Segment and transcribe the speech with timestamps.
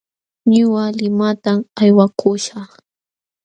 [0.53, 2.71] Ñuqa limatam aywakuśhaq.